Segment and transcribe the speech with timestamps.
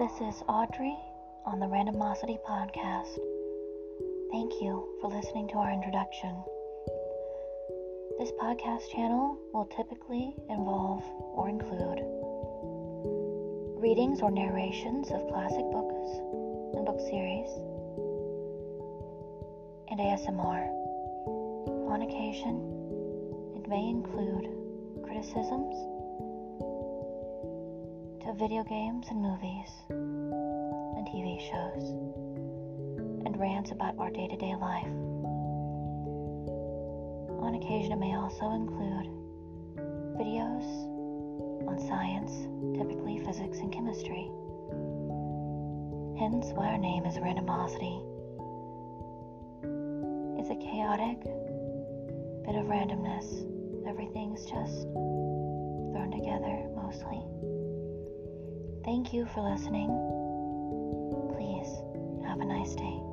[0.00, 0.98] This is Audrey
[1.46, 3.14] on the Randomosity Podcast.
[4.32, 6.34] Thank you for listening to our introduction.
[8.18, 11.04] This podcast channel will typically involve
[11.38, 12.02] or include
[13.80, 16.10] readings or narrations of classic books
[16.74, 17.50] and book series,
[19.86, 20.66] and ASMR.
[21.94, 22.58] On occasion,
[23.54, 24.50] it may include
[25.04, 25.97] criticisms
[28.28, 31.88] to video games and movies and TV shows,
[33.24, 34.84] and rants about our day to day life.
[37.40, 39.08] On occasion, it may also include
[40.20, 40.68] videos
[41.66, 42.44] on science,
[42.76, 44.28] typically physics and chemistry.
[46.20, 48.04] Hence, why our name is Randomosity.
[50.38, 51.22] It's a chaotic
[52.44, 53.46] bit of randomness.
[53.88, 57.24] Everything's just thrown together mostly.
[58.88, 59.88] Thank you for listening.
[61.36, 61.82] Please
[62.26, 63.07] have a nice day.